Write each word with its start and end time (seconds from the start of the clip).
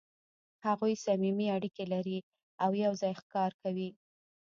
هغوی 0.65 0.93
صمیمي 1.05 1.47
اړیکې 1.55 1.85
لري 1.93 2.17
او 2.63 2.71
یو 2.83 2.93
ځای 3.01 3.13
ښکار 3.21 3.51
کوي. 3.63 3.89